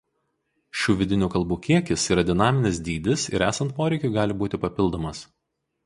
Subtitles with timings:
[0.83, 5.27] Šių vidinių kalbų kiekis yra dinaminis dydis ir esant poreikiui gali būti papildomas.